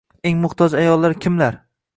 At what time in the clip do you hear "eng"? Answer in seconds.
0.29-0.39